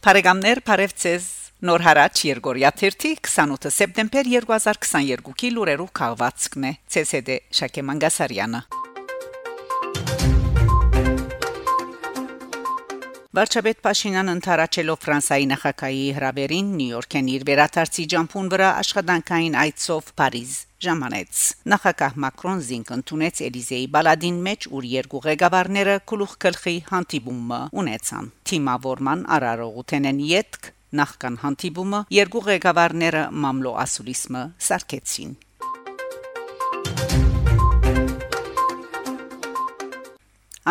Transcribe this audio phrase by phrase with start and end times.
[0.00, 1.24] Փարեգամներ Փարեվցես
[1.68, 6.74] Նոր հարաճ Երգորիա 30 28 սեպտեմբեր 2022-ի լուրերով քաղվածքն է
[7.04, 8.79] ՑՍԴ Շակե Մանգասարյանը
[13.30, 20.54] Վարչապետ Փաշինյանը ընթարաճելով Ֆրանսայի նախագահի հրավերին Նյու Յորքեն իր վերադարձի ջամփուն վրա աշխատանքային այցով Փարիզ
[20.86, 28.32] ժամանեց նախագահ Մակրոն զինք ընդունեց Էլիզեի բալադին մեջ ուր երկու ղեկավարները գլուխ գլխի հանդիպումը ունեցան
[28.50, 35.38] թիմավորման արարողութենեն յետք նախքան հանդիպումը երկու ղեկավարները մամլո ասուլիսմը սարքեցին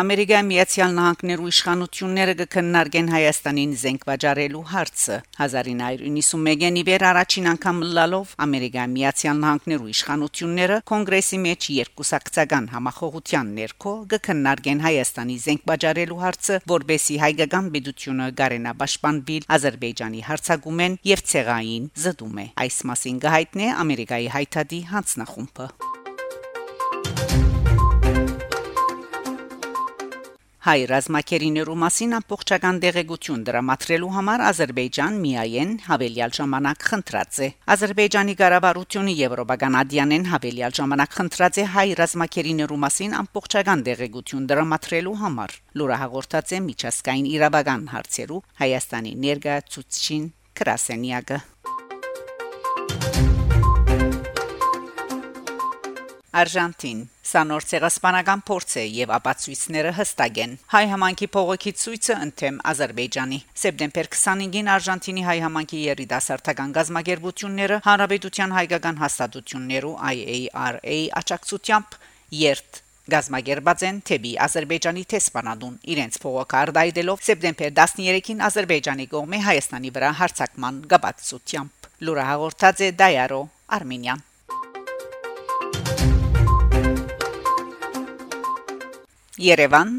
[0.00, 8.92] Ամերիկայի Միացյալ Նահանգներու իշխանությունները կքննարկեն Հայաստանին զենք վաճառելու հարցը 1991-ին իվեր առաջին անգամ լալով Ամերիկայի
[8.94, 17.70] Միացյալ Նահանգներու իշխանությունները կոնգրեսի մեջ երկուսակցական համախոհության ներքո կքննարկեն Հայաստանի զենք վաճառելու հարցը, որբեսի հայկական
[17.76, 25.89] պետությունը գարենա պաշտպանվել Ադրբեջանի հարցակումեն եւ ցեղային զդում է այս մասին գահիտնե Ամերիկայի հայտարարի հանձնախումբը
[30.60, 39.14] Հայ ռազմակերիներու մասին ամբողջական դեղեցություն դրամատրելու համար Ադրբեջան միայն հավելյալ ժամանակ խնդրած է։ Ադրբեջանի կառավարությունը
[39.20, 46.52] Եվրոպական ադյանեն հավելյալ ժամանակ խնդրած է հայ ռազմակերիներու մասին ամբողջական դեղեցություն դրամատրելու համար։ Լուրը հաղորդած
[46.52, 50.28] է միջազգային իրավական հարցերու Հայաստանի ներկայացուցչին
[50.60, 51.40] Կրասենյակը։
[56.30, 62.60] Արժանտին Սա նոր ցեղասպանական փորձ է եւ ապացույցները հստակ են։ Հայ համանքի փողոքի ցույցը ընդեմ
[62.70, 71.98] Ադրբեջանի սեպտեմբեր 25-ին Արժանտինի հայ համանքի երիտասարդական գազམ་ագերբությունները հանրապետության հայկական հաստատություններու IARA աջակցությամբ
[72.44, 80.82] երթ Գազագերբած են թեպի Ադրբեջանի տեսփանադուն իրենց փողոքարդայդելով սեպտեմբեր 13-ին Ադրբեջանի կողմի Հայաստանի վրա հարձակման
[80.94, 83.44] գաբացությամբ լուրը հաղորդած է Դայարո
[83.80, 84.28] Արմենիան
[89.40, 89.92] Երևան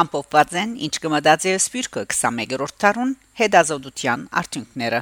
[0.00, 3.10] ամփոփված են ինչ կմտածի սպիրկը 21-րդ տարուն
[3.40, 5.00] հետազոտության արդյունքները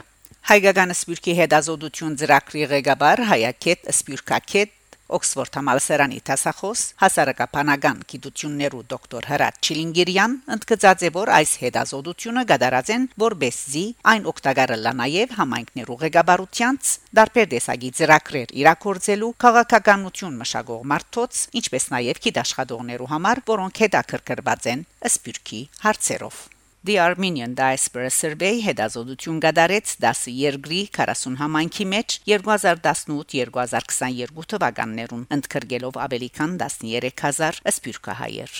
[0.49, 4.75] Հայկական սպիրկի հետազոտություն ծրագրի ղեկավար Հայակետ Սպիրկակետ
[5.09, 13.07] Օքսֆորդ համալսարանի տասախոս հասարակապանական գիտություններու դոկտոր Հրաչ Չիլինգիրյան ընդգծած է որ այս հետազոտությունը գդարած են
[13.25, 22.23] որբեսզի այն օգտակարելա նաև համայնքներու ղեկավարությանց դարբեր տեսակի ծրագրեր իրակորձելու քաղաքականություն մշակող մարդոց ինչպես նաև
[22.29, 26.45] գիտաշխատողներու համար որոնք հետաքրքրված են սպիրկի հարցերով
[26.89, 36.29] The Armenian Diaspora Survey հետազոտություն կատարեց 10 երկրի 40 համայնքի մեջ 2018-2022 թվականներուն ընդգրկելով ավելի
[36.39, 38.55] քան 13000 սպյուրքահայեր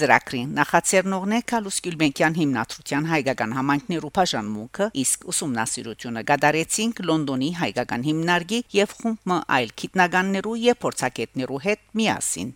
[0.00, 8.62] Ձրակրին նախաձեռնողն է Կալուս Գյուլբենկյան հիմնադրության հայկական համայնքներու բաժանմունքը, իսկ ուսումնասիրությունը կատարեցինք Լոնդոնի հայկական հիմնարկի
[8.78, 12.50] եւ խումբ այլ քիտնականներու եւ փորձագետներու հետ միասին։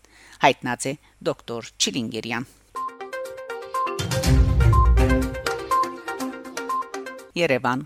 [0.49, 0.91] Հայտնած է
[1.29, 2.51] դոկտոր Չիլինգերյան։
[7.33, 7.83] Երևան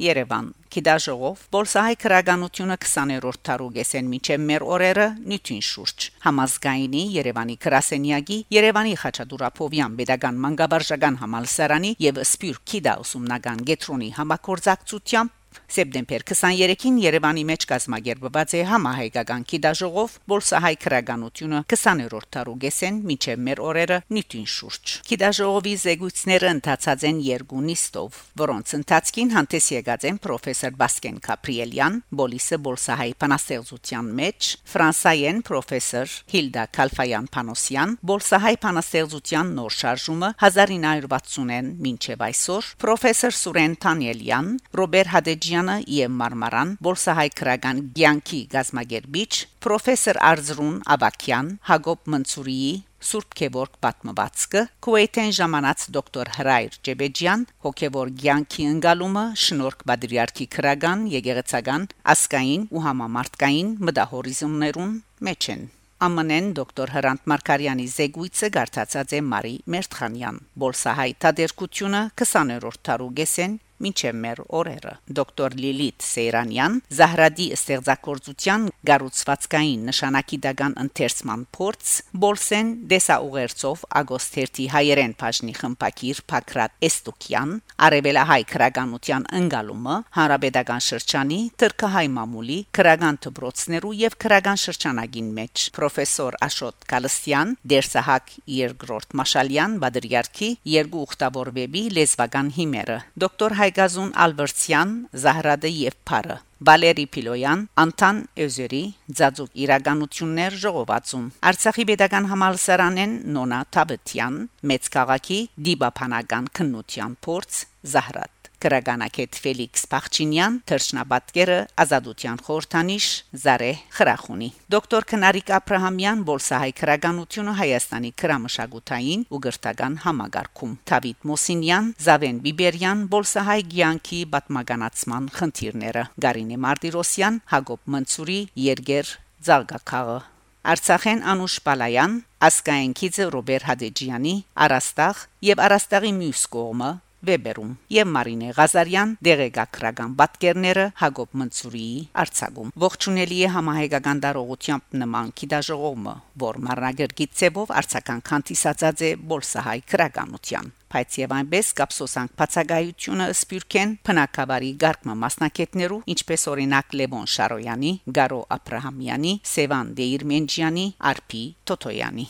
[0.00, 8.94] Երևան Կիդաժողով Բոլսահայ քրագանությունը 20-րդ տարուգեսեն միջև մեր օրերը նյութին շուրջ համազգայինի Երևանի Կրասենյակի Երևանի
[9.02, 15.36] Խաչատուրապովյան pedagogan մանկաբարձական համալսարանի եւ Սպյուր Կիդա ուսումնական գետրոնի համակորձակցությամբ
[15.76, 23.98] Սեպտեմբեր 23-ին Երևանի մեջ կազմակերպված է համահայկական քիդաժողով Բոլսահայ քրագանությունը 20-րդ տարուգեսեն միջև մեր օրերը
[24.16, 31.18] նյութին շուրջ։ Քիդաժողովի զեկույցները ընթացած են երկու նիստով, որոնց ընթացքին հանդես եկած են պրոֆեսոր Բասկեն
[31.26, 41.70] Կապրիելյան, Բոլիսը Բոլսահայ Փանաստեղծության մեջ, Ֆրանսայեն պրոֆեսոր Հիլդա Կալֆայան Փանոսյան, Բոլսահայ Փանաստեղծության նոր շարժումը 1960-ին
[41.86, 49.32] մինչև այսօր, պրոֆեսոր Սուրեն Թանելյան, Ռոբեր Հադեջյան Ալեքսանդրյանը եւ Մարմարան Բոլսահայ քրական Գյանքի գազմագերբիչ
[49.66, 52.72] պրոֆեսոր Արզրուն Աբակյան Հակոբ Մնցուրիի
[53.06, 61.88] Սուրբ Քևորգ պատմվածքը Քուեյթեն ժամանած դոկտոր Հրայր Ջեբեջյան հոգևոր ցանկի ընկալումը շնորհք բադրիարքի քրական եկեղեցական
[62.16, 65.00] ասկային ու համամարտկային մտահորիզոններուն
[65.30, 65.66] մեջ են
[65.96, 73.54] ԱՄՆ-ն դոկտոր Հրանտ Մարկարյանի զեկույցը գարտացած է Մարի Մերթխանյան։ Բոլսահայ տադերկությունը 20-րդ տարուգեսեն
[73.84, 81.92] մինչև մեր օրերը դոկտոր Լիլիթ Սեյրանյան Զահրադի ստեղծագործության գառուցվածքային նշանակի դական ընթերցման փորձ
[82.24, 87.52] Բոլսեն դեսաուղերցով Ագոստերտի հայերեն բաժնի խմպակիր Փակրատ Էստուկյան
[87.86, 96.86] արևելահայ քրագանության ընկալումը հարաբեդական շրջանի թրքահայ մամուլի քրագան դբրոցներու եւ քրագան շրջանագին մեջ պրոֆեսոր Աշոտ
[96.92, 104.90] Կալստյան Դերսահակ երկրորդ Մաշալյան Բադրիարքի երկու ուխտավոր վեբի լեզվական հիմերը դոկտոր Հայգազուն Ալբերտյան
[105.26, 106.34] Զահրադը եւ Փարը
[106.66, 108.82] Վալերի Պիլոյան, Անտան Էզերի,
[109.18, 114.38] Ձաձուկ իրականություններ ժողովածում։ Արցախի pedagogan համալսարանեն Նոնա Թաբթյան,
[114.70, 117.60] մեծ քաղաքի դիբապանական քննության փորձ
[117.96, 118.35] Զահրատ
[118.66, 123.06] Գրագանակետ Ֆելիքս Փախչինյան, Թրջնաբատկերը Ազատության խորհրդանիշ
[123.46, 131.28] Զարե Խրախունի։ Դոկտոր Քնարիկ Աբ รา համյան Բոլսահայ քրագանությունը Հայաստանի քրամշակութային ու գրթական համագարկում։ Դավիթ
[131.30, 133.60] Մոսինյան, Զավեն Բիբերյան, Բոլսահայ
[133.96, 139.12] ցանկի պատմականացման խնդիրները։ Գարինե Մարտիրոսյան, Հակոբ Մնցուրի, Երգեր
[139.46, 140.18] Զարգակաղը
[140.66, 142.14] Արցախեն Անուշ Պալայան,
[142.46, 144.32] Ասկային Քիձը Ռոբեր Հադեջյանի,
[144.66, 146.88] Արաստաղ եւ Արաստաղի մյուս կողմը
[147.26, 156.16] Վեբերում եւ Մարինե Ղազարյան դեղեկագրական պատկերները Հակոբ Մնցուրիի արցագում ողջունելի է համահայկական դարողությամբ նման քիդաժողովը
[156.46, 164.70] որ մարնագերգի ցեվով արցական քանտիսացած է բոլսահայ քրականության բայց եւ այնպես կապսոսանք բացագայությունը սպյուրքեն փնակավարի
[164.84, 172.28] գարկմը մասնակետներու ինչպես օրինակ Լևոն Շարոյանի, Գարո Աբ รา համյանի, Սևան Դեիրմենջյանի, Արփի Տոտոյանի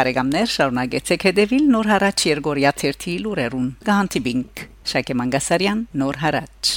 [0.00, 6.76] Բարեկամներ շարունակեցեք հետևել Նոր հարաճ Երգորիա 1-ի լուրերուն։ Գահանտիբինգ Շակե Մանգասարյան Նոր հարաճ